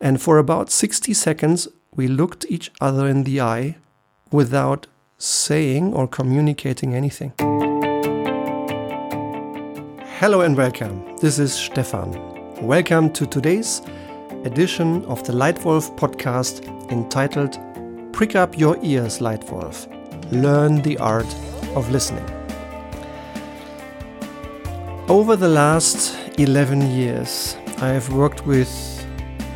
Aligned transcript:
And 0.00 0.22
for 0.22 0.38
about 0.38 0.70
60 0.70 1.12
seconds, 1.12 1.66
we 1.96 2.06
looked 2.06 2.46
each 2.48 2.70
other 2.80 3.08
in 3.08 3.24
the 3.24 3.40
eye 3.40 3.78
without 4.30 4.86
saying 5.16 5.92
or 5.92 6.06
communicating 6.06 6.94
anything. 6.94 7.32
Hello 10.20 10.42
and 10.42 10.56
welcome. 10.56 11.16
This 11.16 11.40
is 11.40 11.52
Stefan. 11.52 12.12
Welcome 12.64 13.12
to 13.14 13.26
today's 13.26 13.82
edition 14.44 15.04
of 15.06 15.24
the 15.24 15.32
Leitwolf 15.32 15.96
podcast 15.98 16.64
entitled 16.92 17.58
Prick 18.12 18.36
Up 18.36 18.56
Your 18.56 18.78
Ears, 18.84 19.18
Leitwolf. 19.18 19.88
Learn 20.30 20.80
the 20.82 20.96
art 20.98 21.26
of 21.74 21.90
listening. 21.90 22.24
Over 25.08 25.34
the 25.34 25.48
last 25.48 26.16
11 26.38 26.88
years, 26.92 27.56
I 27.78 27.88
have 27.88 28.12
worked 28.12 28.46
with 28.46 28.97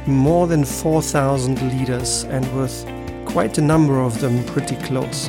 more 0.07 0.46
than 0.46 0.64
4,000 0.64 1.61
leaders 1.71 2.25
and 2.25 2.45
with 2.57 2.86
quite 3.25 3.58
a 3.58 3.63
number 3.63 4.00
of 4.00 4.21
them 4.21 4.44
pretty 4.46 4.77
close. 4.77 5.29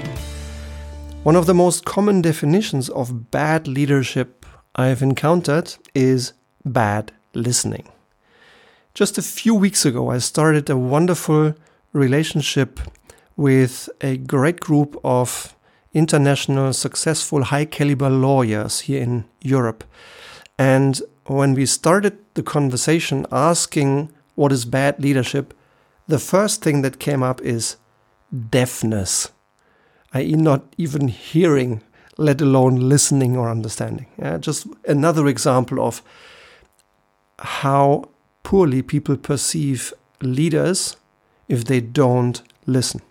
One 1.24 1.36
of 1.36 1.46
the 1.46 1.54
most 1.54 1.86
common 1.86 2.22
definitions 2.22 2.90
of 2.90 3.32
bad 3.32 3.68
leadership 3.68 4.46
I've 4.76 5.02
encountered 5.02 5.76
is 5.94 6.34
bad 6.66 7.12
listening. 7.34 7.88
Just 8.94 9.18
a 9.18 9.22
few 9.22 9.56
weeks 9.56 9.86
ago, 9.86 10.10
I 10.10 10.18
started 10.18 10.70
a 10.70 10.78
wonderful 10.78 11.54
relationship 11.94 12.80
with 13.38 13.90
a 14.02 14.18
great 14.18 14.60
group 14.60 15.00
of 15.04 15.56
international, 15.94 16.74
successful, 16.74 17.44
high 17.44 17.66
caliber 17.66 18.10
lawyers 18.10 18.82
here 18.82 19.02
in 19.02 19.26
Europe. 19.42 19.84
And 20.58 21.02
when 21.26 21.54
we 21.54 21.66
started 21.66 22.18
the 22.34 22.44
conversation 22.44 23.26
asking 23.32 24.12
what 24.36 24.52
is 24.52 24.66
bad 24.66 25.00
leadership, 25.00 25.54
the 26.08 26.20
first 26.20 26.62
thing 26.62 26.82
that 26.82 27.00
came 27.00 27.24
up 27.24 27.42
is 27.42 27.78
deafness, 28.50 29.32
i.e., 30.14 30.34
not 30.34 30.74
even 30.78 31.08
hearing, 31.08 31.82
let 32.18 32.42
alone 32.42 32.90
listening 32.90 33.38
or 33.38 33.50
understanding. 33.50 34.08
Yeah, 34.18 34.38
just 34.38 34.68
another 34.88 35.28
example 35.28 35.86
of 35.86 36.02
how 37.40 38.10
poorly 38.44 38.82
people 38.82 39.18
perceive 39.18 39.94
leaders 40.22 40.98
if 41.48 41.66
they 41.66 41.80
don't 41.82 42.42
listen. 42.66 43.02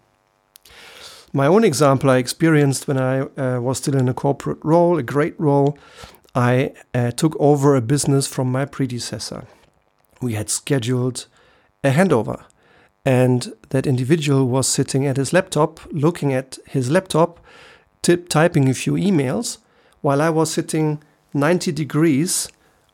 My 1.33 1.47
own 1.47 1.65
example 1.65 2.11
I 2.11 2.19
experienced 2.19 2.87
when 2.87 2.99
I 2.99 3.21
uh, 3.21 3.61
was 3.61 3.79
still 3.79 3.97
in 3.97 4.09
a 4.09 4.15
corporate 4.15 4.59
role, 4.63 4.99
a 4.99 5.03
great 5.03 5.39
role. 5.41 5.79
I 6.35 6.73
uh, 6.95 7.11
took 7.13 7.35
over 7.41 7.75
a 7.75 7.81
business 7.81 8.27
from 8.27 8.53
my 8.53 8.67
predecessor 8.67 9.47
we 10.23 10.35
had 10.35 10.51
scheduled 10.51 11.27
a 11.85 11.91
handover. 11.91 12.45
And 13.05 13.53
that 13.71 13.87
individual 13.87 14.47
was 14.47 14.69
sitting 14.69 15.07
at 15.07 15.17
his 15.17 15.33
laptop, 15.33 15.81
looking 15.91 16.33
at 16.33 16.59
his 16.67 16.91
laptop, 16.91 17.41
tip, 18.01 18.29
typing 18.29 18.69
a 18.69 18.75
few 18.75 18.93
emails, 18.93 19.59
while 20.03 20.23
I 20.23 20.31
was 20.31 20.53
sitting 20.53 21.03
90 21.35 21.73
degrees 21.73 22.49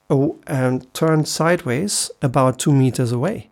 oh, 0.09 0.39
and 0.47 0.93
turned 0.95 1.29
sideways 1.29 2.11
about 2.23 2.59
two 2.59 2.73
meters 2.73 3.13
away. 3.13 3.51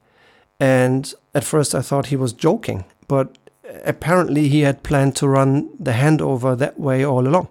And 0.59 1.13
at 1.35 1.45
first 1.45 1.75
I 1.75 1.83
thought 1.83 2.07
he 2.07 2.17
was 2.17 2.33
joking, 2.33 2.85
but 3.09 3.37
apparently 3.85 4.49
he 4.49 4.61
had 4.61 4.83
planned 4.83 5.17
to 5.17 5.29
run 5.29 5.69
the 5.79 5.93
handover 5.93 6.57
that 6.57 6.79
way 6.79 7.05
all 7.05 7.27
along 7.27 7.49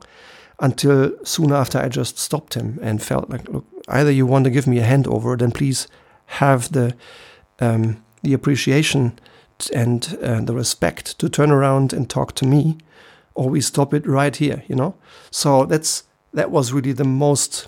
until 0.59 1.11
soon 1.23 1.51
after 1.51 1.77
I 1.77 1.89
just 1.89 2.17
stopped 2.17 2.53
him 2.53 2.79
and 2.81 3.03
felt 3.03 3.29
like, 3.29 3.47
look, 3.49 3.65
either 3.87 4.11
you 4.11 4.25
want 4.25 4.45
to 4.45 4.51
give 4.51 4.67
me 4.67 4.79
a 4.79 4.85
handover, 4.85 5.37
then 5.37 5.51
please 5.51 5.87
have 6.25 6.71
the 6.71 6.95
um, 7.59 8.03
the 8.21 8.33
appreciation 8.33 9.17
and 9.73 10.17
uh, 10.21 10.41
the 10.41 10.53
respect 10.53 11.17
to 11.19 11.29
turn 11.29 11.51
around 11.51 11.93
and 11.93 12.09
talk 12.09 12.35
to 12.35 12.45
me, 12.45 12.77
or 13.33 13.49
we 13.49 13.61
stop 13.61 13.93
it 13.93 14.05
right 14.05 14.35
here. 14.35 14.63
You 14.67 14.75
know, 14.75 14.95
so 15.31 15.65
that's 15.65 16.03
that 16.33 16.51
was 16.51 16.73
really 16.73 16.93
the 16.93 17.03
most 17.03 17.67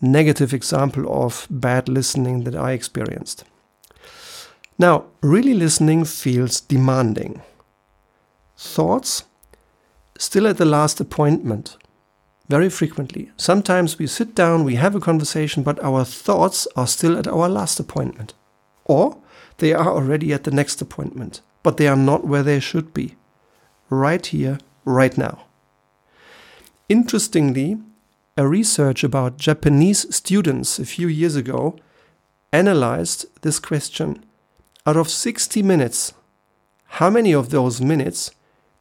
negative 0.00 0.52
example 0.52 1.06
of 1.24 1.46
bad 1.50 1.88
listening 1.88 2.44
that 2.44 2.54
I 2.54 2.72
experienced. 2.72 3.44
Now, 4.78 5.06
really 5.22 5.54
listening 5.54 6.04
feels 6.04 6.60
demanding. 6.60 7.40
Thoughts 8.58 9.24
still 10.18 10.46
at 10.46 10.58
the 10.58 10.64
last 10.64 11.00
appointment 11.00 11.76
very 12.48 12.70
frequently. 12.70 13.30
Sometimes 13.36 13.98
we 13.98 14.06
sit 14.06 14.34
down, 14.34 14.64
we 14.64 14.76
have 14.76 14.94
a 14.94 15.00
conversation, 15.00 15.62
but 15.62 15.82
our 15.82 16.04
thoughts 16.04 16.68
are 16.76 16.86
still 16.86 17.18
at 17.18 17.26
our 17.26 17.48
last 17.48 17.80
appointment. 17.80 18.34
Or 18.84 19.18
they 19.58 19.72
are 19.72 19.92
already 19.92 20.32
at 20.32 20.44
the 20.44 20.50
next 20.50 20.80
appointment, 20.80 21.40
but 21.62 21.76
they 21.76 21.88
are 21.88 21.96
not 21.96 22.26
where 22.26 22.42
they 22.42 22.60
should 22.60 22.94
be. 22.94 23.16
Right 23.90 24.24
here, 24.24 24.58
right 24.84 25.16
now. 25.16 25.46
Interestingly, 26.88 27.78
a 28.36 28.46
research 28.46 29.02
about 29.02 29.38
Japanese 29.38 30.14
students 30.14 30.78
a 30.78 30.84
few 30.84 31.08
years 31.08 31.36
ago 31.36 31.76
analyzed 32.52 33.26
this 33.42 33.58
question. 33.58 34.24
Out 34.86 34.96
of 34.96 35.10
60 35.10 35.62
minutes, 35.62 36.14
how 36.84 37.10
many 37.10 37.32
of 37.32 37.50
those 37.50 37.80
minutes 37.80 38.30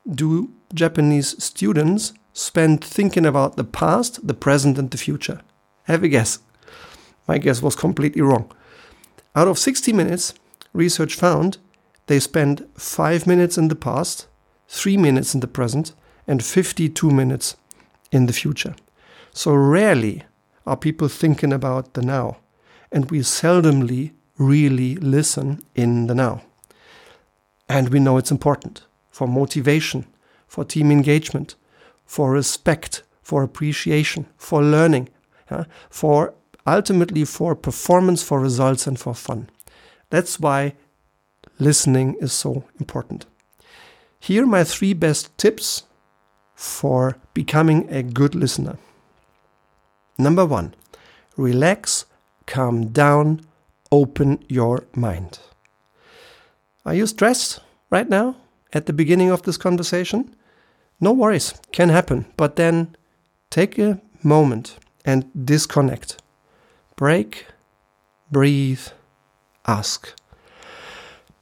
do 0.09 0.53
Japanese 0.74 1.44
students 1.44 2.14
spend 2.35 2.84
thinking 2.84 3.25
about 3.25 3.56
the 3.56 3.63
past, 3.63 4.28
the 4.28 4.34
present, 4.34 4.78
and 4.78 4.91
the 4.91 4.97
future? 4.97 5.40
Have 5.84 6.03
a 6.03 6.09
guess. 6.09 6.40
My 7.28 7.38
guess 7.38 7.62
was 7.62 7.75
completely 7.75 8.22
wrong. 8.22 8.51
Out 9.35 9.47
of 9.47 9.57
60 9.57 9.94
minutes, 9.94 10.34
research 10.73 11.16
found 11.16 11.57
they 12.07 12.19
spend 12.19 12.68
5 12.75 13.25
minutes 13.25 13.57
in 13.57 13.69
the 13.69 13.75
past, 13.75 14.28
3 14.68 14.97
minutes 14.97 15.34
in 15.34 15.40
the 15.40 15.47
present, 15.47 15.94
and 16.28 16.44
52 16.44 17.09
minutes 17.09 17.56
in 18.12 18.25
the 18.25 18.34
future. 18.34 18.75
So 19.31 19.53
rarely 19.53 20.23
are 20.67 20.78
people 20.78 21.07
thinking 21.07 21.53
about 21.53 21.94
the 21.94 22.02
now, 22.02 22.38
and 22.91 23.09
we 23.09 23.19
seldomly 23.19 24.12
really 24.38 24.96
listen 24.97 25.63
in 25.73 26.07
the 26.07 26.16
now. 26.16 26.41
And 27.69 27.90
we 27.90 28.00
know 28.00 28.17
it's 28.17 28.31
important 28.31 28.85
for 29.09 29.25
motivation, 29.25 30.06
for 30.47 30.66
team 30.66 30.91
engagement, 30.91 31.56
for 32.05 32.31
respect, 32.31 33.03
for 33.21 33.43
appreciation, 33.43 34.27
for 34.38 34.63
learning, 34.63 35.09
yeah, 35.51 35.66
for 35.89 36.33
ultimately 36.66 37.25
for 37.25 37.55
performance, 37.55 38.23
for 38.23 38.39
results, 38.39 38.88
and 38.88 38.99
for 38.99 39.13
fun. 39.13 39.49
That's 40.09 40.39
why 40.39 40.75
listening 41.59 42.16
is 42.19 42.33
so 42.33 42.63
important. 42.79 43.25
Here 44.19 44.43
are 44.43 44.47
my 44.47 44.63
three 44.63 44.93
best 44.93 45.38
tips 45.38 45.83
for 46.55 47.17
becoming 47.33 47.88
a 47.89 48.01
good 48.01 48.33
listener. 48.33 48.77
Number 50.17 50.45
one, 50.45 50.73
relax, 51.37 52.05
calm 52.45 52.87
down, 52.87 53.41
open 53.91 54.43
your 54.47 54.85
mind. 54.95 55.39
Are 56.85 56.93
you 56.93 57.07
stressed 57.07 57.59
right 57.89 58.07
now 58.07 58.37
at 58.73 58.85
the 58.85 58.93
beginning 58.93 59.31
of 59.31 59.43
this 59.43 59.57
conversation? 59.57 60.35
No 61.00 61.11
worries, 61.11 61.53
can 61.72 61.89
happen. 61.89 62.25
But 62.38 62.56
then 62.56 62.95
take 63.50 63.78
a 63.78 64.01
moment 64.23 64.78
and 65.03 65.29
disconnect. 65.45 66.22
Break, 66.95 67.47
breathe, 68.31 68.88
ask. 69.67 70.13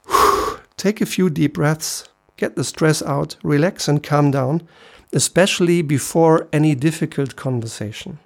Take 0.77 0.99
a 0.99 1.05
few 1.05 1.29
deep 1.29 1.53
breaths, 1.53 2.09
get 2.37 2.55
the 2.55 2.63
stress 2.63 3.01
out, 3.03 3.37
relax 3.43 3.87
and 3.87 4.03
calm 4.03 4.31
down, 4.31 4.67
especially 5.13 5.81
before 5.81 6.47
any 6.51 6.75
difficult 6.75 7.35
conversation. 7.35 8.19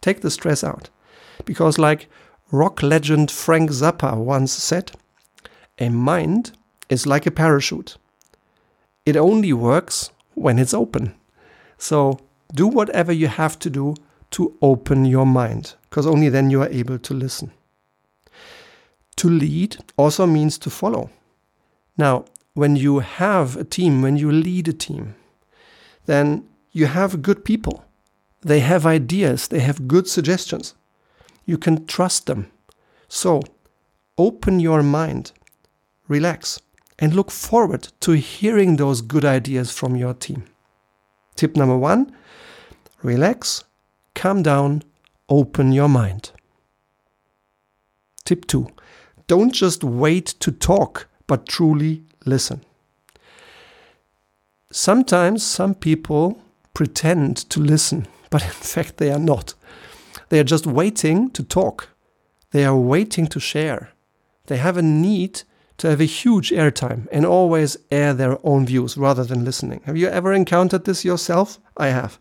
Take 0.00 0.20
the 0.20 0.30
stress 0.30 0.62
out. 0.62 0.88
Because, 1.44 1.78
like 1.78 2.08
rock 2.50 2.82
legend 2.82 3.30
Frank 3.30 3.70
Zappa 3.70 4.16
once 4.16 4.52
said, 4.52 4.92
a 5.78 5.88
mind 5.88 6.52
is 6.88 7.06
like 7.06 7.26
a 7.26 7.30
parachute. 7.30 7.96
It 9.04 9.16
only 9.16 9.52
works 9.52 10.10
when 10.40 10.58
it's 10.58 10.74
open. 10.74 11.14
So 11.76 12.18
do 12.54 12.66
whatever 12.66 13.12
you 13.12 13.28
have 13.28 13.58
to 13.60 13.70
do 13.70 13.94
to 14.30 14.56
open 14.60 15.04
your 15.04 15.26
mind, 15.26 15.74
because 15.88 16.06
only 16.06 16.28
then 16.28 16.50
you 16.50 16.62
are 16.62 16.68
able 16.68 16.98
to 16.98 17.14
listen. 17.14 17.50
To 19.16 19.28
lead 19.28 19.78
also 19.96 20.26
means 20.26 20.58
to 20.58 20.70
follow. 20.70 21.10
Now, 21.96 22.24
when 22.54 22.76
you 22.76 23.00
have 23.00 23.56
a 23.56 23.64
team, 23.64 24.02
when 24.02 24.16
you 24.16 24.30
lead 24.30 24.68
a 24.68 24.72
team, 24.72 25.14
then 26.06 26.44
you 26.72 26.86
have 26.86 27.22
good 27.22 27.44
people. 27.44 27.84
They 28.42 28.60
have 28.60 28.86
ideas, 28.86 29.48
they 29.48 29.60
have 29.60 29.88
good 29.88 30.08
suggestions. 30.08 30.74
You 31.44 31.58
can 31.58 31.86
trust 31.86 32.26
them. 32.26 32.50
So, 33.08 33.42
open 34.16 34.60
your 34.60 34.82
mind, 34.82 35.32
relax, 36.06 36.60
and 36.98 37.14
look 37.14 37.30
forward 37.30 37.88
to 38.00 38.12
hearing 38.12 38.76
those 38.76 39.00
good 39.00 39.24
ideas 39.24 39.70
from 39.70 39.96
your 39.96 40.14
team. 40.14 40.44
Tip 41.36 41.56
number 41.56 41.76
one 41.76 42.12
relax, 43.02 43.64
calm 44.14 44.42
down, 44.42 44.82
open 45.28 45.72
your 45.72 45.88
mind. 45.88 46.32
Tip 48.24 48.46
two 48.46 48.68
Don't 49.28 49.52
just 49.52 49.84
wait 49.84 50.26
to 50.40 50.50
talk, 50.50 51.08
but 51.26 51.46
truly 51.46 52.02
listen. 52.26 52.64
Sometimes 54.70 55.46
some 55.46 55.74
people 55.74 56.42
pretend 56.74 57.36
to 57.50 57.60
listen, 57.60 58.06
but 58.30 58.42
in 58.42 58.50
fact 58.50 58.96
they 58.96 59.10
are 59.10 59.18
not. 59.18 59.54
They 60.28 60.40
are 60.40 60.44
just 60.44 60.66
waiting 60.66 61.30
to 61.30 61.42
talk. 61.42 61.88
They 62.50 62.64
are 62.64 62.76
waiting 62.76 63.26
to 63.28 63.40
share. 63.40 63.92
They 64.46 64.56
have 64.56 64.76
a 64.76 64.82
need 64.82 65.42
to 65.78 65.88
have 65.88 66.00
a 66.00 66.04
huge 66.04 66.50
airtime 66.50 67.06
and 67.10 67.24
always 67.24 67.76
air 67.90 68.12
their 68.12 68.38
own 68.44 68.66
views 68.66 68.96
rather 68.96 69.24
than 69.24 69.44
listening. 69.44 69.80
Have 69.84 69.96
you 69.96 70.08
ever 70.08 70.32
encountered 70.32 70.84
this 70.84 71.04
yourself? 71.04 71.58
I 71.76 71.88
have. 71.88 72.18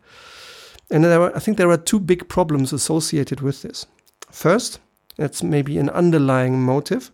And 0.89 1.05
are, 1.05 1.35
I 1.35 1.39
think 1.39 1.57
there 1.57 1.71
are 1.71 1.77
two 1.77 1.99
big 1.99 2.29
problems 2.29 2.71
associated 2.71 3.41
with 3.41 3.63
this. 3.63 3.85
First, 4.31 4.79
it's 5.17 5.43
maybe 5.43 5.77
an 5.77 5.89
underlying 5.89 6.61
motive. 6.61 7.11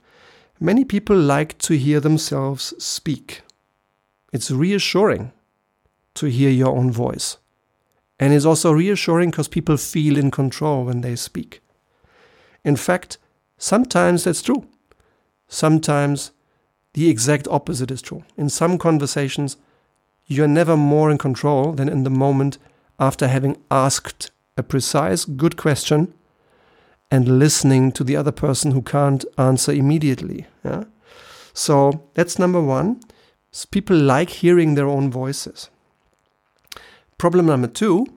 Many 0.59 0.85
people 0.85 1.17
like 1.17 1.57
to 1.59 1.77
hear 1.77 1.99
themselves 1.99 2.73
speak. 2.77 3.41
It's 4.31 4.51
reassuring 4.51 5.31
to 6.15 6.27
hear 6.27 6.49
your 6.49 6.75
own 6.75 6.91
voice. 6.91 7.37
And 8.19 8.33
it's 8.33 8.45
also 8.45 8.71
reassuring 8.71 9.31
because 9.31 9.47
people 9.47 9.77
feel 9.77 10.17
in 10.17 10.29
control 10.29 10.85
when 10.85 11.01
they 11.01 11.15
speak. 11.15 11.61
In 12.63 12.75
fact, 12.75 13.17
sometimes 13.57 14.25
that's 14.25 14.41
true. 14.41 14.67
Sometimes 15.53 16.31
the 16.93 17.11
exact 17.11 17.47
opposite 17.47 17.91
is 17.91 18.01
true. 18.01 18.23
In 18.35 18.49
some 18.49 18.79
conversations, 18.79 19.57
you're 20.25 20.47
never 20.47 20.75
more 20.75 21.11
in 21.11 21.19
control 21.19 21.73
than 21.73 21.87
in 21.87 22.03
the 22.03 22.09
moment 22.09 22.57
after 22.99 23.27
having 23.27 23.57
asked 23.69 24.31
a 24.57 24.63
precise, 24.63 25.25
good 25.25 25.55
question 25.55 26.11
and 27.11 27.37
listening 27.37 27.91
to 27.91 28.03
the 28.03 28.15
other 28.15 28.31
person 28.31 28.71
who 28.71 28.81
can't 28.81 29.23
answer 29.37 29.71
immediately. 29.71 30.47
Yeah? 30.65 30.85
So 31.53 32.01
that's 32.15 32.39
number 32.39 32.59
one. 32.59 33.01
People 33.69 33.97
like 33.97 34.31
hearing 34.31 34.73
their 34.73 34.87
own 34.87 35.11
voices. 35.11 35.69
Problem 37.19 37.45
number 37.45 37.67
two 37.67 38.07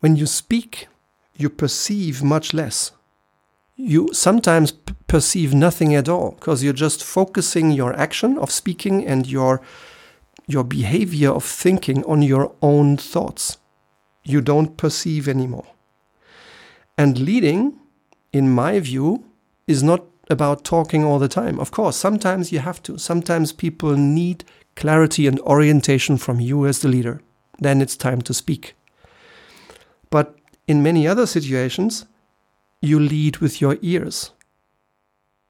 when 0.00 0.16
you 0.16 0.24
speak, 0.24 0.88
you 1.36 1.50
perceive 1.50 2.22
much 2.22 2.54
less. 2.54 2.92
You 3.80 4.08
sometimes 4.12 4.72
perceive 5.06 5.54
nothing 5.54 5.94
at 5.94 6.08
all 6.08 6.32
because 6.32 6.64
you're 6.64 6.72
just 6.72 7.04
focusing 7.04 7.70
your 7.70 7.94
action 7.94 8.36
of 8.36 8.50
speaking 8.50 9.06
and 9.06 9.24
your 9.24 9.62
your 10.48 10.64
behavior 10.64 11.30
of 11.30 11.44
thinking 11.44 12.04
on 12.04 12.22
your 12.22 12.52
own 12.60 12.96
thoughts. 12.96 13.58
You 14.24 14.40
don't 14.40 14.76
perceive 14.76 15.28
anymore. 15.28 15.66
And 16.96 17.20
leading, 17.20 17.78
in 18.32 18.50
my 18.50 18.80
view, 18.80 19.24
is 19.68 19.84
not 19.84 20.04
about 20.28 20.64
talking 20.64 21.04
all 21.04 21.20
the 21.20 21.28
time. 21.28 21.60
Of 21.60 21.70
course, 21.70 21.96
sometimes 21.96 22.50
you 22.50 22.58
have 22.58 22.82
to. 22.82 22.98
Sometimes 22.98 23.52
people 23.52 23.96
need 23.96 24.44
clarity 24.74 25.28
and 25.28 25.38
orientation 25.40 26.16
from 26.18 26.40
you 26.40 26.66
as 26.66 26.80
the 26.80 26.88
leader. 26.88 27.20
Then 27.60 27.80
it's 27.80 27.96
time 27.96 28.22
to 28.22 28.34
speak. 28.34 28.74
But 30.10 30.36
in 30.66 30.82
many 30.82 31.06
other 31.06 31.26
situations, 31.26 32.06
you 32.80 33.00
lead 33.00 33.38
with 33.38 33.60
your 33.60 33.78
ears. 33.82 34.32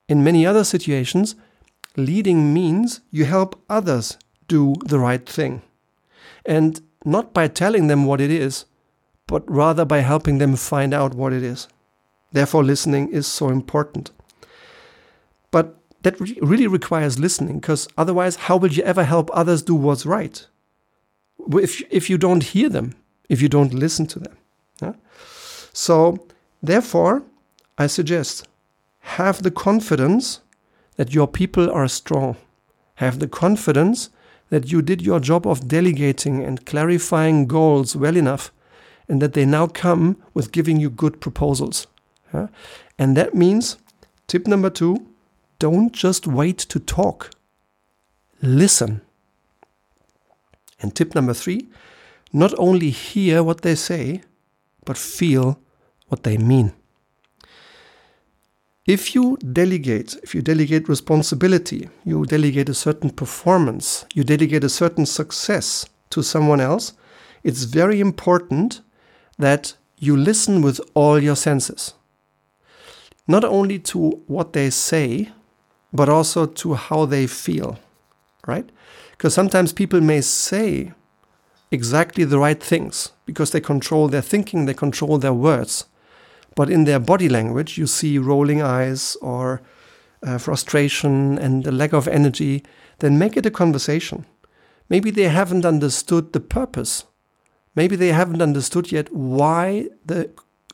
In 0.09 0.25
many 0.25 0.47
other 0.47 0.65
situations, 0.65 1.37
leading 1.97 2.55
means 2.55 3.01
you 3.11 3.25
help 3.25 3.61
others 3.69 4.17
do 4.47 4.75
the 4.87 4.99
right 4.99 5.29
thing. 5.29 5.63
And 6.47 6.81
not 7.05 7.35
by 7.35 7.49
telling 7.49 7.89
them 7.89 8.07
what 8.07 8.21
it 8.21 8.31
is, 8.31 8.65
but 9.27 9.49
rather 9.51 9.85
by 9.85 9.99
helping 9.99 10.39
them 10.39 10.57
find 10.57 10.95
out 10.95 11.15
what 11.15 11.33
it 11.33 11.43
is. 11.43 11.69
Therefore, 12.33 12.65
listening 12.65 13.11
is 13.11 13.27
so 13.27 13.49
important. 13.49 14.11
But 15.51 15.77
that 16.03 16.19
re- 16.21 16.39
really 16.41 16.67
requires 16.67 17.19
listening, 17.19 17.61
because 17.61 17.89
otherwise, 17.99 18.37
how 18.37 18.57
will 18.57 18.73
you 18.73 18.83
ever 18.85 19.05
help 19.05 19.31
others 19.33 19.63
do 19.63 19.75
what's 19.75 20.07
right? 20.07 20.47
If, 21.53 21.83
if 21.91 22.09
you 22.09 22.19
don't 22.19 22.43
hear 22.43 22.69
them, 22.69 22.95
if 23.29 23.43
you 23.43 23.49
don't 23.49 23.75
listen 23.75 24.07
to 24.07 24.19
them. 24.19 24.37
Yeah? 24.81 24.93
So, 25.73 26.27
therefore, 26.63 27.23
I 27.77 27.87
suggest 27.87 28.47
have 29.01 29.43
the 29.43 29.51
confidence 29.51 30.41
that 30.97 31.15
your 31.15 31.29
people 31.29 31.71
are 31.71 31.89
strong. 31.89 32.37
Have 32.97 33.21
the 33.21 33.29
confidence 33.29 34.11
that 34.51 34.71
you 34.73 34.83
did 34.83 35.03
your 35.03 35.21
job 35.21 35.47
of 35.47 35.69
delegating 35.69 36.43
and 36.43 36.67
clarifying 36.67 37.47
goals 37.47 37.95
well 37.95 38.17
enough 38.17 38.51
and 39.09 39.23
that 39.23 39.33
they 39.33 39.47
now 39.47 39.67
come 39.67 40.17
with 40.35 40.53
giving 40.53 40.79
you 40.79 40.91
good 40.91 41.21
proposals. 41.21 41.87
Yeah? 42.35 42.49
And 42.99 43.17
that 43.17 43.35
means 43.35 43.79
tip 44.27 44.47
number 44.47 44.71
two 44.71 45.07
don't 45.59 45.93
just 45.93 46.27
wait 46.27 46.59
to 46.59 46.79
talk, 46.79 47.31
listen. 48.41 49.01
And 50.81 50.95
tip 50.95 51.15
number 51.15 51.35
three 51.35 51.69
not 52.33 52.55
only 52.59 52.91
hear 52.91 53.43
what 53.43 53.63
they 53.63 53.75
say, 53.75 54.23
but 54.85 54.99
feel 54.99 55.59
what 56.09 56.23
they 56.23 56.37
mean. 56.37 56.73
If 58.87 59.15
you 59.15 59.37
delegate, 59.37 60.17
if 60.23 60.35
you 60.35 60.41
delegate 60.41 60.89
responsibility, 60.89 61.91
you 62.05 62.25
delegate 62.25 62.71
a 62.71 62.75
certain 62.75 63.11
performance, 63.11 64.07
you 64.15 64.25
delegate 64.25 64.65
a 64.65 64.71
certain 64.71 65.05
success 65.05 65.87
to 66.11 66.23
someone 66.23 66.61
else, 66.61 66.95
it's 67.45 67.65
very 67.65 68.01
important 68.01 68.81
that 69.39 69.75
you 69.99 70.17
listen 70.17 70.63
with 70.63 70.81
all 70.95 71.23
your 71.23 71.37
senses. 71.37 71.95
Not 73.27 73.45
only 73.45 73.79
to 73.81 74.23
what 74.27 74.55
they 74.55 74.71
say, 74.71 75.31
but 75.93 76.09
also 76.09 76.47
to 76.47 76.75
how 76.75 77.05
they 77.05 77.27
feel, 77.27 77.79
right? 78.47 78.69
Because 79.11 79.35
sometimes 79.35 79.73
people 79.73 80.01
may 80.01 80.23
say 80.23 80.93
exactly 81.71 82.25
the 82.25 82.39
right 82.39 82.63
things 82.63 83.13
because 83.27 83.51
they 83.51 83.61
control 83.61 84.09
their 84.09 84.23
thinking, 84.23 84.65
they 84.65 84.75
control 84.75 85.19
their 85.19 85.35
words. 85.35 85.85
But 86.55 86.71
in 86.71 86.85
their 86.85 86.99
body 86.99 87.29
language, 87.29 87.79
you 87.79 87.87
see 87.87 88.19
rolling 88.19 88.63
eyes 88.63 89.17
or 89.21 89.63
uh, 90.23 90.39
frustration 90.39 91.39
and 91.39 91.67
a 91.67 91.73
lack 91.73 91.93
of 91.93 92.09
energy. 92.09 92.65
Then 92.99 93.19
make 93.19 93.37
it 93.37 93.47
a 93.47 93.51
conversation. 93.51 94.27
Maybe 94.89 95.11
they 95.11 95.29
haven't 95.29 95.65
understood 95.65 96.33
the 96.33 96.41
purpose. 96.41 97.05
Maybe 97.75 97.95
they 97.95 98.13
haven't 98.13 98.43
understood 98.43 98.91
yet 98.91 99.13
why 99.15 99.89
the 100.05 100.31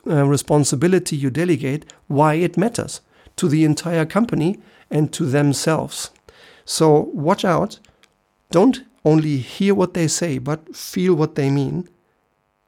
uh, 0.07 0.25
responsibility 0.25 1.15
you 1.15 1.29
delegate, 1.29 1.85
why 2.07 2.35
it 2.35 2.57
matters 2.57 3.01
to 3.35 3.47
the 3.47 3.63
entire 3.63 4.05
company 4.05 4.59
and 4.89 5.11
to 5.13 5.25
themselves. 5.25 6.11
So 6.63 7.11
watch 7.13 7.45
out. 7.45 7.79
Don't 8.49 8.83
only 9.03 9.37
hear 9.37 9.75
what 9.75 9.93
they 9.93 10.07
say, 10.07 10.37
but 10.37 10.75
feel 10.75 11.13
what 11.13 11.35
they 11.35 11.49
mean, 11.49 11.89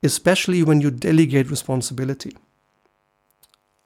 especially 0.04 0.62
when 0.62 0.82
you 0.82 0.92
delegate 0.92 1.50
responsibility. 1.50 2.36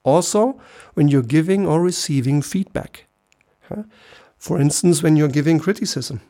Also, 0.04 0.60
when 0.94 1.08
you're 1.08 1.22
giving 1.22 1.66
or 1.66 1.80
receiving 1.80 2.42
feedback. 2.42 3.06
For 4.38 4.60
instance, 4.60 5.02
when 5.02 5.16
you're 5.16 5.28
giving 5.28 5.58
criticism. 5.58 6.20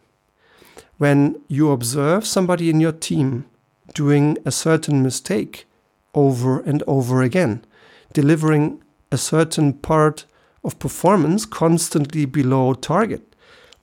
When 0.99 1.41
you 1.49 1.71
observe 1.71 2.27
somebody 2.27 2.69
in 2.69 2.81
your 2.81 2.93
team 2.93 3.47
doing 3.95 4.39
a 4.45 4.53
certain 4.53 5.03
mistake 5.03 5.67
over 6.15 6.61
and 6.61 6.83
over 6.87 7.23
again, 7.23 7.65
delivering 8.13 8.83
a 9.11 9.19
certain 9.19 9.73
part 9.73 10.27
of 10.63 10.79
performance 10.79 11.47
constantly 11.47 12.27
below 12.27 12.75
target, 12.75 13.35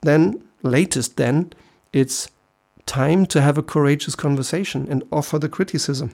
then, 0.01 0.41
latest 0.63 1.17
then, 1.17 1.51
it's 1.91 2.29
time 2.85 3.25
to 3.25 3.41
have 3.41 3.57
a 3.57 3.63
courageous 3.63 4.15
conversation 4.15 4.87
and 4.89 5.03
offer 5.11 5.39
the 5.39 5.49
criticism. 5.49 6.11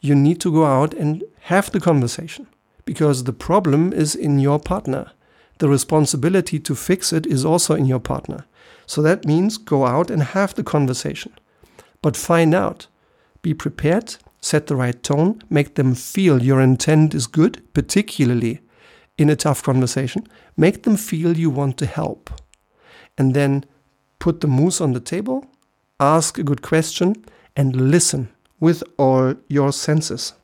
You 0.00 0.14
need 0.14 0.40
to 0.40 0.52
go 0.52 0.66
out 0.66 0.92
and 0.94 1.22
have 1.42 1.70
the 1.70 1.80
conversation 1.80 2.46
because 2.84 3.24
the 3.24 3.32
problem 3.32 3.92
is 3.92 4.14
in 4.14 4.38
your 4.38 4.58
partner. 4.58 5.12
The 5.58 5.68
responsibility 5.68 6.58
to 6.60 6.74
fix 6.74 7.12
it 7.12 7.26
is 7.26 7.44
also 7.44 7.74
in 7.74 7.86
your 7.86 8.00
partner. 8.00 8.46
So 8.86 9.02
that 9.02 9.24
means 9.24 9.58
go 9.58 9.86
out 9.86 10.10
and 10.10 10.22
have 10.22 10.54
the 10.54 10.64
conversation. 10.64 11.32
But 12.02 12.16
find 12.16 12.54
out. 12.54 12.86
Be 13.42 13.54
prepared, 13.54 14.16
set 14.40 14.66
the 14.66 14.76
right 14.76 15.02
tone, 15.02 15.42
make 15.48 15.74
them 15.74 15.94
feel 15.94 16.42
your 16.42 16.60
intent 16.60 17.14
is 17.14 17.26
good, 17.26 17.62
particularly 17.72 18.60
in 19.16 19.30
a 19.30 19.36
tough 19.36 19.62
conversation. 19.62 20.26
Make 20.56 20.82
them 20.82 20.96
feel 20.96 21.36
you 21.36 21.50
want 21.50 21.76
to 21.78 21.86
help. 21.86 22.30
And 23.16 23.34
then 23.34 23.64
put 24.18 24.40
the 24.40 24.48
moose 24.48 24.80
on 24.80 24.92
the 24.92 25.00
table, 25.00 25.46
ask 25.98 26.38
a 26.38 26.42
good 26.42 26.62
question, 26.62 27.24
and 27.54 27.90
listen 27.90 28.28
with 28.58 28.82
all 28.98 29.34
your 29.48 29.72
senses. 29.72 30.34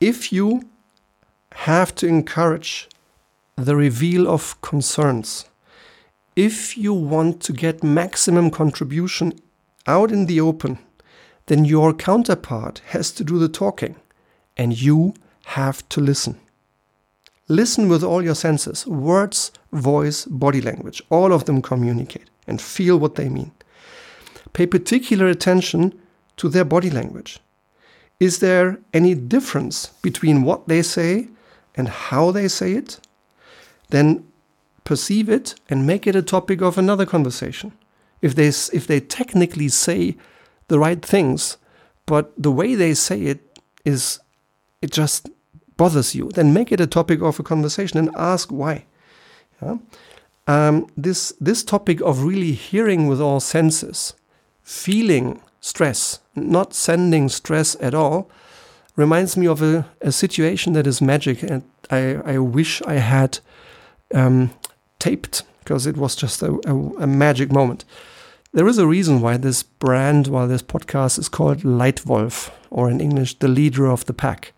If 0.00 0.32
you 0.32 0.62
have 1.52 1.92
to 1.96 2.06
encourage 2.06 2.88
the 3.56 3.74
reveal 3.74 4.28
of 4.28 4.60
concerns, 4.60 5.46
if 6.36 6.78
you 6.78 6.94
want 6.94 7.40
to 7.42 7.52
get 7.52 7.82
maximum 7.82 8.52
contribution 8.52 9.32
out 9.88 10.12
in 10.12 10.26
the 10.26 10.40
open, 10.40 10.78
then 11.46 11.64
your 11.64 11.92
counterpart 11.92 12.80
has 12.90 13.10
to 13.10 13.24
do 13.24 13.40
the 13.40 13.48
talking 13.48 13.96
and 14.56 14.80
you 14.80 15.14
have 15.46 15.88
to 15.88 16.00
listen. 16.00 16.38
Listen 17.48 17.88
with 17.88 18.04
all 18.04 18.22
your 18.22 18.36
senses 18.36 18.86
words, 18.86 19.50
voice, 19.72 20.26
body 20.26 20.60
language. 20.60 21.02
All 21.10 21.32
of 21.32 21.46
them 21.46 21.60
communicate 21.60 22.30
and 22.46 22.60
feel 22.60 22.98
what 22.98 23.16
they 23.16 23.28
mean. 23.28 23.50
Pay 24.52 24.66
particular 24.66 25.26
attention 25.26 25.98
to 26.36 26.48
their 26.48 26.64
body 26.64 26.90
language. 26.90 27.40
Is 28.20 28.40
there 28.40 28.78
any 28.92 29.14
difference 29.14 29.88
between 30.02 30.42
what 30.42 30.66
they 30.66 30.82
say 30.82 31.28
and 31.76 31.88
how 31.88 32.30
they 32.30 32.48
say 32.48 32.72
it? 32.72 33.00
Then 33.90 34.26
perceive 34.84 35.28
it 35.28 35.54
and 35.68 35.86
make 35.86 36.06
it 36.06 36.16
a 36.16 36.22
topic 36.22 36.60
of 36.60 36.78
another 36.78 37.06
conversation. 37.06 37.72
If 38.20 38.34
they, 38.34 38.48
if 38.48 38.86
they 38.86 39.00
technically 39.00 39.68
say 39.68 40.16
the 40.66 40.78
right 40.78 41.04
things, 41.04 41.56
but 42.06 42.32
the 42.36 42.50
way 42.50 42.74
they 42.74 42.94
say 42.94 43.22
it 43.22 43.60
is, 43.84 44.18
it 44.82 44.90
just 44.90 45.28
bothers 45.76 46.14
you, 46.14 46.30
then 46.30 46.52
make 46.52 46.72
it 46.72 46.80
a 46.80 46.86
topic 46.86 47.22
of 47.22 47.38
a 47.38 47.42
conversation 47.42 47.98
and 47.98 48.10
ask 48.16 48.50
why. 48.50 48.84
Yeah? 49.62 49.76
Um, 50.48 50.88
this, 50.96 51.32
this 51.40 51.62
topic 51.62 52.00
of 52.00 52.24
really 52.24 52.52
hearing 52.52 53.06
with 53.06 53.20
all 53.20 53.38
senses, 53.38 54.14
feeling 54.62 55.40
stress, 55.60 56.20
not 56.34 56.74
sending 56.74 57.28
stress 57.28 57.76
at 57.80 57.94
all, 57.94 58.30
reminds 58.96 59.36
me 59.36 59.46
of 59.46 59.62
a, 59.62 59.86
a 60.00 60.12
situation 60.12 60.72
that 60.72 60.86
is 60.86 61.00
magic 61.00 61.42
and 61.42 61.62
I, 61.90 62.16
I 62.24 62.38
wish 62.38 62.82
I 62.82 62.94
had 62.94 63.38
um, 64.14 64.50
taped 64.98 65.42
because 65.60 65.86
it 65.86 65.96
was 65.96 66.16
just 66.16 66.42
a, 66.42 66.58
a, 66.66 66.74
a, 67.02 67.06
magic 67.06 67.52
moment. 67.52 67.84
There 68.52 68.66
is 68.66 68.78
a 68.78 68.86
reason 68.86 69.20
why 69.20 69.36
this 69.36 69.62
brand, 69.62 70.26
why 70.26 70.46
this 70.46 70.62
podcast 70.62 71.18
is 71.18 71.28
called 71.28 71.58
Leitwolf, 71.58 72.50
or 72.70 72.90
in 72.90 73.00
English, 73.00 73.38
the 73.38 73.48
leader 73.48 73.86
of 73.86 74.06
the 74.06 74.14
pack. 74.14 74.52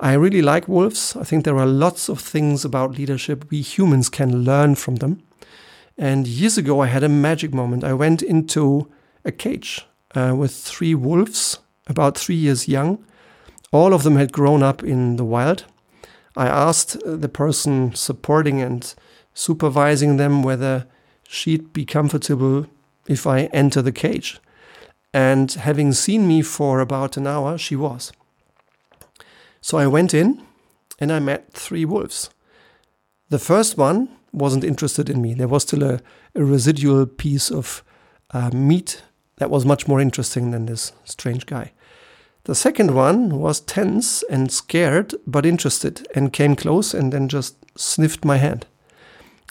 I 0.00 0.12
really 0.12 0.42
like 0.42 0.68
wolves. 0.68 1.16
I 1.16 1.24
think 1.24 1.44
there 1.44 1.58
are 1.58 1.66
lots 1.66 2.08
of 2.08 2.20
things 2.20 2.64
about 2.64 2.96
leadership 2.96 3.50
we 3.50 3.62
humans 3.62 4.08
can 4.08 4.44
learn 4.44 4.76
from 4.76 4.96
them. 4.96 5.22
And 5.96 6.28
years 6.28 6.56
ago, 6.56 6.80
I 6.80 6.86
had 6.86 7.02
a 7.02 7.08
magic 7.08 7.52
moment. 7.52 7.82
I 7.82 7.94
went 7.94 8.22
into 8.22 8.88
a 9.24 9.32
cage 9.32 9.87
uh, 10.14 10.34
with 10.36 10.54
three 10.54 10.94
wolves, 10.94 11.58
about 11.86 12.16
three 12.16 12.34
years 12.34 12.68
young. 12.68 13.04
All 13.72 13.92
of 13.92 14.02
them 14.02 14.16
had 14.16 14.32
grown 14.32 14.62
up 14.62 14.82
in 14.82 15.16
the 15.16 15.24
wild. 15.24 15.64
I 16.36 16.46
asked 16.46 16.96
uh, 16.96 17.16
the 17.16 17.28
person 17.28 17.94
supporting 17.94 18.60
and 18.60 18.94
supervising 19.34 20.16
them 20.16 20.42
whether 20.42 20.86
she'd 21.28 21.72
be 21.72 21.84
comfortable 21.84 22.66
if 23.06 23.26
I 23.26 23.44
enter 23.52 23.82
the 23.82 23.92
cage. 23.92 24.40
And 25.12 25.50
having 25.52 25.92
seen 25.92 26.28
me 26.28 26.42
for 26.42 26.80
about 26.80 27.16
an 27.16 27.26
hour, 27.26 27.58
she 27.58 27.76
was. 27.76 28.12
So 29.60 29.78
I 29.78 29.86
went 29.86 30.14
in 30.14 30.42
and 30.98 31.12
I 31.12 31.18
met 31.18 31.52
three 31.52 31.84
wolves. 31.84 32.30
The 33.30 33.38
first 33.38 33.76
one 33.76 34.08
wasn't 34.32 34.64
interested 34.64 35.10
in 35.10 35.20
me. 35.20 35.34
There 35.34 35.48
was 35.48 35.62
still 35.62 35.82
a, 35.82 36.00
a 36.34 36.44
residual 36.44 37.06
piece 37.06 37.50
of 37.50 37.82
uh, 38.30 38.50
meat 38.50 39.02
that 39.38 39.50
was 39.50 39.64
much 39.64 39.88
more 39.88 40.00
interesting 40.00 40.50
than 40.50 40.66
this 40.66 40.92
strange 41.04 41.46
guy. 41.46 41.72
The 42.44 42.54
second 42.54 42.94
one 42.94 43.38
was 43.40 43.60
tense 43.60 44.22
and 44.30 44.50
scared, 44.50 45.14
but 45.26 45.44
interested, 45.44 46.06
and 46.14 46.32
came 46.32 46.56
close 46.56 46.94
and 46.94 47.12
then 47.12 47.28
just 47.28 47.56
sniffed 47.76 48.24
my 48.24 48.36
hand. 48.36 48.66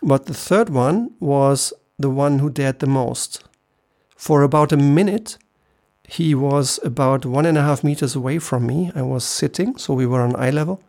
But 0.02 0.26
the 0.26 0.34
third 0.34 0.70
one 0.70 1.12
was 1.20 1.74
the 2.00 2.10
one 2.10 2.40
who 2.40 2.50
dared 2.50 2.80
the 2.80 2.88
most. 2.88 3.44
For 4.16 4.42
about 4.42 4.72
a 4.72 4.78
minute, 4.78 5.38
he 6.08 6.34
was 6.34 6.80
about 6.84 7.26
one 7.26 7.46
and 7.46 7.58
a 7.58 7.62
half 7.62 7.84
meters 7.84 8.16
away 8.16 8.40
from 8.40 8.66
me. 8.66 8.92
I 8.96 9.02
was 9.02 9.24
sitting, 9.24 9.78
so 9.78 9.94
we 9.94 10.06
were 10.06 10.22
on 10.22 10.36
eye 10.36 10.50
level. 10.50 10.82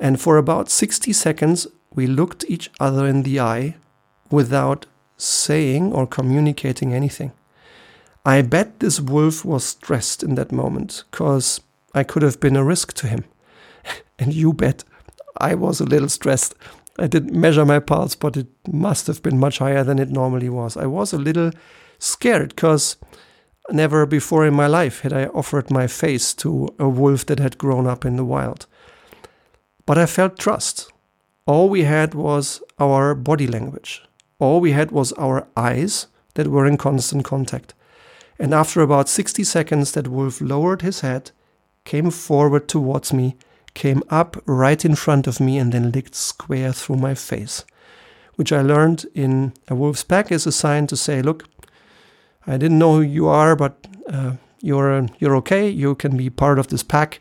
And 0.00 0.20
for 0.20 0.36
about 0.36 0.70
60 0.70 1.12
seconds, 1.12 1.66
we 1.94 2.06
looked 2.06 2.44
each 2.48 2.70
other 2.78 3.06
in 3.06 3.22
the 3.22 3.40
eye 3.40 3.76
without 4.30 4.86
saying 5.16 5.92
or 5.92 6.06
communicating 6.06 6.92
anything. 6.92 7.32
I 8.24 8.42
bet 8.42 8.80
this 8.80 9.00
wolf 9.00 9.44
was 9.44 9.64
stressed 9.64 10.22
in 10.22 10.34
that 10.34 10.52
moment 10.52 11.04
because 11.10 11.60
I 11.94 12.04
could 12.04 12.22
have 12.22 12.40
been 12.40 12.56
a 12.56 12.64
risk 12.64 12.92
to 12.94 13.06
him. 13.06 13.24
and 14.18 14.34
you 14.34 14.52
bet 14.52 14.84
I 15.40 15.54
was 15.54 15.80
a 15.80 15.84
little 15.84 16.08
stressed. 16.08 16.54
I 16.98 17.06
didn't 17.06 17.40
measure 17.40 17.64
my 17.64 17.78
pulse, 17.78 18.14
but 18.16 18.36
it 18.36 18.48
must 18.70 19.06
have 19.06 19.22
been 19.22 19.38
much 19.38 19.58
higher 19.58 19.84
than 19.84 19.98
it 19.98 20.10
normally 20.10 20.48
was. 20.48 20.76
I 20.76 20.86
was 20.86 21.12
a 21.12 21.18
little 21.18 21.52
scared 21.98 22.50
because 22.50 22.96
never 23.70 24.04
before 24.06 24.46
in 24.46 24.54
my 24.54 24.66
life 24.66 25.00
had 25.00 25.12
I 25.12 25.26
offered 25.26 25.70
my 25.70 25.86
face 25.86 26.34
to 26.34 26.68
a 26.78 26.88
wolf 26.88 27.26
that 27.26 27.38
had 27.38 27.58
grown 27.58 27.86
up 27.86 28.04
in 28.04 28.16
the 28.16 28.24
wild. 28.24 28.66
But 29.86 29.98
I 29.98 30.06
felt 30.06 30.38
trust. 30.38 30.90
All 31.46 31.68
we 31.68 31.84
had 31.84 32.14
was 32.14 32.62
our 32.78 33.14
body 33.14 33.46
language. 33.46 34.02
All 34.38 34.60
we 34.60 34.72
had 34.72 34.90
was 34.90 35.12
our 35.14 35.46
eyes 35.56 36.08
that 36.34 36.48
were 36.48 36.66
in 36.66 36.76
constant 36.76 37.24
contact. 37.24 37.74
And 38.38 38.54
after 38.54 38.80
about 38.80 39.08
60 39.08 39.42
seconds, 39.44 39.92
that 39.92 40.08
wolf 40.08 40.40
lowered 40.40 40.82
his 40.82 41.00
head, 41.00 41.32
came 41.84 42.10
forward 42.10 42.68
towards 42.68 43.12
me, 43.12 43.36
came 43.74 44.02
up 44.10 44.36
right 44.46 44.84
in 44.84 44.94
front 44.94 45.26
of 45.26 45.40
me, 45.40 45.58
and 45.58 45.72
then 45.72 45.90
licked 45.90 46.14
square 46.14 46.72
through 46.72 46.96
my 46.96 47.14
face. 47.14 47.64
Which 48.36 48.52
I 48.52 48.62
learned 48.62 49.06
in 49.14 49.52
a 49.66 49.74
wolf's 49.74 50.04
pack 50.04 50.30
is 50.30 50.46
a 50.46 50.52
sign 50.52 50.86
to 50.88 50.96
say, 50.96 51.22
Look, 51.22 51.44
I 52.46 52.56
didn't 52.56 52.78
know 52.78 52.96
who 52.96 53.02
you 53.02 53.26
are, 53.26 53.56
but 53.56 53.86
uh, 54.08 54.34
you're, 54.60 55.06
you're 55.18 55.36
okay. 55.36 55.68
You 55.68 55.94
can 55.96 56.16
be 56.16 56.30
part 56.30 56.58
of 56.58 56.68
this 56.68 56.82
pack. 56.84 57.20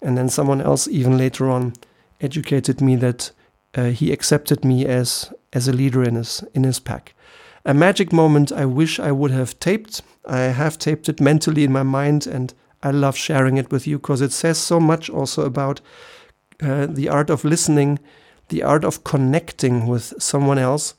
And 0.00 0.16
then 0.16 0.28
someone 0.28 0.60
else, 0.60 0.86
even 0.88 1.18
later 1.18 1.50
on, 1.50 1.74
educated 2.20 2.80
me 2.80 2.96
that 2.96 3.32
uh, 3.74 3.86
he 3.86 4.12
accepted 4.12 4.64
me 4.64 4.86
as, 4.86 5.32
as 5.52 5.66
a 5.66 5.72
leader 5.72 6.02
in 6.02 6.14
his, 6.14 6.44
in 6.54 6.64
his 6.64 6.78
pack. 6.78 7.14
A 7.64 7.74
magic 7.74 8.12
moment 8.12 8.50
I 8.50 8.64
wish 8.64 8.98
I 8.98 9.12
would 9.12 9.30
have 9.30 9.58
taped 9.60 10.02
I 10.26 10.38
have 10.38 10.78
taped 10.78 11.08
it 11.08 11.20
mentally 11.20 11.64
in 11.64 11.72
my 11.72 11.82
mind 11.82 12.26
and 12.26 12.54
I 12.82 12.90
love 12.90 13.16
sharing 13.16 13.56
it 13.56 13.70
with 13.70 13.86
you 13.86 13.98
because 13.98 14.20
it 14.20 14.32
says 14.32 14.58
so 14.58 14.80
much 14.80 15.10
also 15.10 15.44
about 15.44 15.80
uh, 16.62 16.86
the 16.86 17.08
art 17.08 17.30
of 17.30 17.44
listening, 17.44 17.98
the 18.48 18.62
art 18.62 18.84
of 18.84 19.04
connecting 19.04 19.86
with 19.86 20.14
someone 20.18 20.58
else, 20.58 20.94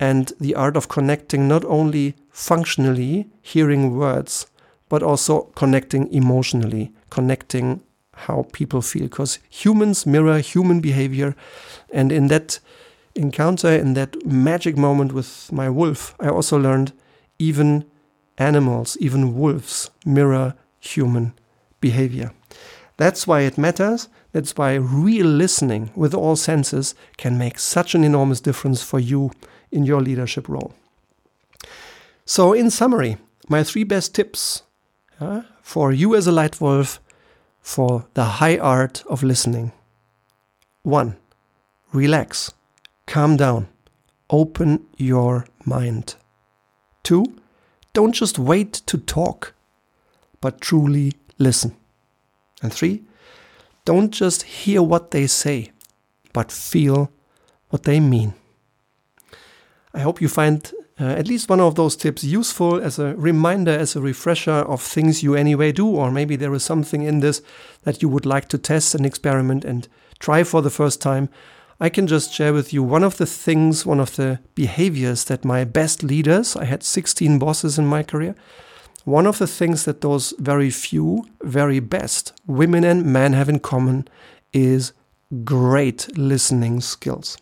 and 0.00 0.32
the 0.40 0.54
art 0.54 0.76
of 0.76 0.88
connecting 0.88 1.48
not 1.48 1.64
only 1.64 2.14
functionally, 2.30 3.28
hearing 3.42 3.96
words, 3.96 4.46
but 4.88 5.02
also 5.02 5.42
connecting 5.54 6.12
emotionally, 6.12 6.92
connecting 7.10 7.80
how 8.14 8.46
people 8.52 8.80
feel. 8.80 9.04
Because 9.04 9.38
humans 9.48 10.06
mirror 10.06 10.38
human 10.38 10.80
behavior. 10.80 11.34
And 11.92 12.12
in 12.12 12.28
that 12.28 12.58
encounter, 13.18 13.68
in 13.68 13.94
that 13.94 14.24
magic 14.24 14.76
moment 14.76 15.12
with 15.12 15.50
my 15.52 15.68
wolf, 15.68 16.14
I 16.20 16.28
also 16.28 16.58
learned 16.58 16.92
even 17.38 17.84
animals, 18.38 18.96
even 19.00 19.36
wolves, 19.36 19.90
mirror 20.06 20.54
human 20.80 21.34
behavior. 21.80 22.32
That's 22.96 23.26
why 23.26 23.40
it 23.42 23.58
matters. 23.58 24.08
That's 24.32 24.56
why 24.56 24.74
real 24.74 25.26
listening 25.26 25.90
with 25.94 26.14
all 26.14 26.36
senses 26.36 26.94
can 27.16 27.38
make 27.38 27.58
such 27.58 27.94
an 27.94 28.04
enormous 28.04 28.40
difference 28.40 28.82
for 28.82 28.98
you 28.98 29.30
in 29.70 29.84
your 29.84 30.00
leadership 30.00 30.48
role. 30.48 30.74
So, 32.24 32.52
in 32.52 32.70
summary, 32.70 33.16
my 33.48 33.64
three 33.64 33.84
best 33.84 34.14
tips 34.14 34.62
uh, 35.20 35.42
for 35.62 35.92
you 35.92 36.14
as 36.14 36.26
a 36.26 36.32
Leitwolf 36.32 36.98
for 37.60 38.06
the 38.14 38.24
high 38.24 38.58
art 38.58 39.02
of 39.08 39.22
listening. 39.22 39.72
One, 40.82 41.16
relax, 41.92 42.52
calm 43.08 43.36
down, 43.36 43.66
open 44.30 44.86
your 44.96 45.46
mind. 45.64 46.14
Two, 47.02 47.24
don't 47.94 48.12
just 48.12 48.38
wait 48.38 48.74
to 48.86 48.98
talk, 48.98 49.54
but 50.40 50.60
truly 50.60 51.14
listen. 51.38 51.74
And 52.62 52.72
three, 52.72 53.02
don't 53.84 54.10
just 54.10 54.42
hear 54.42 54.82
what 54.82 55.10
they 55.10 55.26
say, 55.26 55.72
but 56.32 56.52
feel 56.52 57.10
what 57.70 57.84
they 57.84 57.98
mean. 57.98 58.34
I 59.94 60.00
hope 60.00 60.20
you 60.20 60.28
find 60.28 60.70
uh, 61.00 61.04
at 61.04 61.28
least 61.28 61.48
one 61.48 61.60
of 61.60 61.76
those 61.76 61.96
tips 61.96 62.22
useful 62.22 62.80
as 62.80 62.98
a 62.98 63.14
reminder, 63.16 63.70
as 63.70 63.96
a 63.96 64.00
refresher 64.00 64.50
of 64.50 64.82
things 64.82 65.22
you 65.22 65.34
anyway 65.34 65.72
do, 65.72 65.86
or 65.86 66.10
maybe 66.10 66.36
there 66.36 66.52
is 66.54 66.62
something 66.62 67.02
in 67.02 67.20
this 67.20 67.40
that 67.84 68.02
you 68.02 68.08
would 68.08 68.26
like 68.26 68.48
to 68.48 68.58
test 68.58 68.94
and 68.94 69.06
experiment 69.06 69.64
and 69.64 69.88
try 70.18 70.42
for 70.42 70.60
the 70.60 70.70
first 70.70 71.00
time. 71.00 71.30
I 71.80 71.88
can 71.88 72.08
just 72.08 72.32
share 72.32 72.52
with 72.52 72.72
you 72.72 72.82
one 72.82 73.04
of 73.04 73.18
the 73.18 73.26
things, 73.26 73.86
one 73.86 74.00
of 74.00 74.16
the 74.16 74.40
behaviors 74.56 75.24
that 75.24 75.44
my 75.44 75.64
best 75.64 76.02
leaders, 76.02 76.56
I 76.56 76.64
had 76.64 76.82
16 76.82 77.38
bosses 77.38 77.78
in 77.78 77.86
my 77.86 78.02
career, 78.02 78.34
one 79.04 79.26
of 79.26 79.38
the 79.38 79.46
things 79.46 79.84
that 79.84 80.00
those 80.00 80.34
very 80.38 80.70
few, 80.70 81.24
very 81.42 81.78
best 81.78 82.32
women 82.46 82.82
and 82.84 83.06
men 83.06 83.32
have 83.32 83.48
in 83.48 83.60
common 83.60 84.08
is 84.52 84.92
great 85.44 86.08
listening 86.18 86.80
skills. 86.80 87.38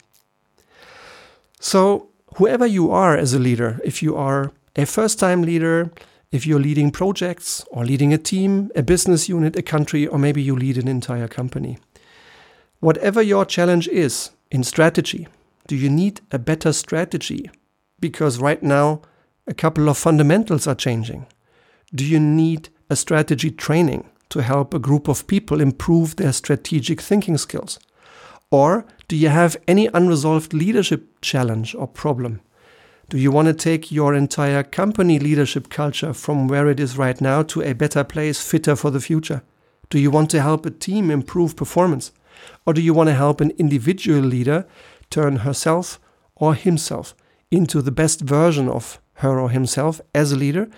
So, 1.58 2.10
whoever 2.36 2.66
you 2.66 2.90
are 2.90 3.16
as 3.16 3.32
a 3.32 3.38
leader, 3.38 3.80
if 3.84 4.02
you 4.02 4.16
are 4.16 4.52
a 4.76 4.84
first 4.84 5.18
time 5.18 5.42
leader, 5.42 5.90
if 6.30 6.46
you're 6.46 6.60
leading 6.60 6.90
projects 6.90 7.64
or 7.70 7.86
leading 7.86 8.12
a 8.12 8.18
team, 8.18 8.70
a 8.76 8.82
business 8.82 9.28
unit, 9.28 9.56
a 9.56 9.62
country, 9.62 10.06
or 10.06 10.18
maybe 10.18 10.42
you 10.42 10.54
lead 10.54 10.76
an 10.76 10.88
entire 10.88 11.28
company, 11.28 11.78
Whatever 12.80 13.22
your 13.22 13.44
challenge 13.44 13.88
is, 13.88 14.30
in 14.50 14.62
strategy? 14.62 15.26
Do 15.66 15.76
you 15.76 15.88
need 15.88 16.20
a 16.30 16.38
better 16.38 16.72
strategy? 16.72 17.50
Because 17.98 18.38
right 18.38 18.62
now, 18.62 19.02
a 19.46 19.54
couple 19.54 19.88
of 19.88 19.96
fundamentals 19.96 20.66
are 20.66 20.74
changing. 20.74 21.26
Do 21.94 22.04
you 22.04 22.20
need 22.20 22.68
a 22.90 22.96
strategy 22.96 23.50
training 23.50 24.08
to 24.28 24.42
help 24.42 24.74
a 24.74 24.78
group 24.78 25.08
of 25.08 25.26
people 25.26 25.60
improve 25.60 26.16
their 26.16 26.32
strategic 26.32 27.00
thinking 27.00 27.38
skills? 27.38 27.78
Or 28.50 28.84
do 29.08 29.16
you 29.16 29.28
have 29.28 29.56
any 29.66 29.88
unresolved 29.94 30.52
leadership 30.52 31.20
challenge 31.20 31.74
or 31.74 31.88
problem? 31.88 32.40
Do 33.08 33.18
you 33.18 33.30
want 33.30 33.46
to 33.46 33.54
take 33.54 33.92
your 33.92 34.14
entire 34.14 34.62
company 34.62 35.18
leadership 35.18 35.70
culture 35.70 36.12
from 36.12 36.48
where 36.48 36.68
it 36.68 36.80
is 36.80 36.98
right 36.98 37.20
now 37.20 37.42
to 37.44 37.62
a 37.62 37.72
better 37.72 38.04
place, 38.04 38.42
fitter 38.42 38.76
for 38.76 38.90
the 38.90 39.00
future? 39.00 39.42
Do 39.90 39.98
you 39.98 40.10
want 40.10 40.28
to 40.30 40.42
help 40.42 40.66
a 40.66 40.70
team 40.70 41.10
improve 41.10 41.56
performance? 41.56 42.12
Or 42.64 42.72
do 42.72 42.80
you 42.80 42.94
want 42.94 43.08
to 43.08 43.14
help 43.14 43.40
an 43.40 43.52
individual 43.58 44.20
leader 44.20 44.66
turn 45.10 45.36
herself 45.36 45.98
or 46.34 46.54
himself 46.54 47.14
into 47.50 47.80
the 47.82 47.92
best 47.92 48.20
version 48.20 48.68
of 48.68 49.00
her 49.14 49.40
or 49.40 49.50
himself 49.50 50.00
as 50.14 50.32
a 50.32 50.36
leader? 50.36 50.68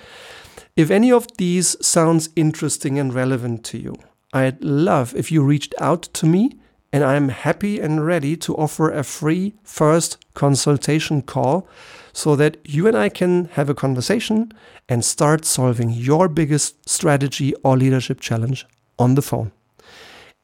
If 0.77 0.91
any 0.91 1.11
of 1.11 1.27
these 1.39 1.77
sounds 1.85 2.29
interesting 2.37 2.99
and 2.99 3.13
relevant 3.13 3.65
to 3.65 3.79
you, 3.79 3.97
I'd 4.33 4.63
love 4.63 5.15
if 5.17 5.33
you 5.33 5.43
reached 5.43 5.75
out 5.81 6.03
to 6.15 6.27
me 6.27 6.53
and 6.93 7.05
I'm 7.05 7.29
happy 7.29 7.81
and 7.81 8.07
ready 8.07 8.37
to 8.39 8.57
offer 8.57 8.91
a 8.91 9.03
free 9.03 9.55
first 9.63 10.19
consultation 10.35 11.23
call 11.23 11.69
so 12.13 12.35
that 12.37 12.57
you 12.65 12.87
and 12.87 12.97
I 12.97 13.09
can 13.09 13.47
have 13.53 13.69
a 13.69 13.75
conversation 13.75 14.53
and 14.89 15.05
start 15.05 15.45
solving 15.45 15.91
your 15.91 16.29
biggest 16.29 16.89
strategy 16.89 17.55
or 17.63 17.77
leadership 17.77 18.21
challenge 18.21 18.67
on 18.99 19.15
the 19.15 19.23
phone. 19.23 19.53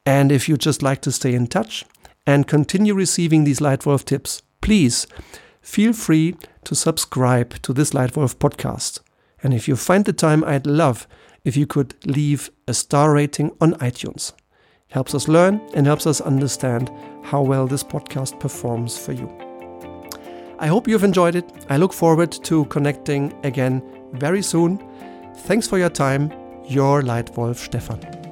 And 0.05 0.31
if 0.31 0.47
you 0.47 0.57
just 0.57 0.83
like 0.83 1.01
to 1.01 1.11
stay 1.11 1.33
in 1.33 1.47
touch 1.47 1.83
and 2.27 2.47
continue 2.47 2.93
receiving 2.93 3.43
these 3.43 3.59
Leitwolf 3.59 4.05
tips, 4.05 4.43
please 4.61 5.07
feel 5.61 5.93
free 5.93 6.35
to 6.63 6.75
subscribe 6.75 7.61
to 7.63 7.73
this 7.73 7.91
Leitwolf 7.91 8.35
podcast. 8.35 8.99
And 9.41 9.53
if 9.53 9.67
you 9.67 9.75
find 9.75 10.05
the 10.05 10.13
time, 10.13 10.43
I'd 10.43 10.67
love 10.67 11.07
if 11.43 11.55
you 11.55 11.67
could 11.67 11.95
leave 12.05 12.49
a 12.67 12.73
star 12.73 13.13
rating 13.13 13.55
on 13.61 13.73
iTunes. 13.75 14.33
It 14.89 14.93
helps 14.93 15.15
us 15.15 15.27
learn 15.27 15.61
and 15.73 15.85
helps 15.85 16.07
us 16.07 16.21
understand 16.21 16.91
how 17.23 17.41
well 17.41 17.67
this 17.67 17.83
podcast 17.83 18.39
performs 18.39 18.97
for 18.97 19.11
you. 19.11 19.29
I 20.57 20.67
hope 20.67 20.87
you've 20.87 21.03
enjoyed 21.03 21.35
it. 21.35 21.45
I 21.69 21.77
look 21.77 21.93
forward 21.93 22.31
to 22.31 22.65
connecting 22.65 23.33
again 23.43 23.83
very 24.13 24.41
soon. 24.41 24.81
Thanks 25.39 25.67
for 25.67 25.77
your 25.77 25.89
time. 25.89 26.31
Your 26.67 27.01
Leitwolf 27.01 27.57
Stefan. 27.57 28.24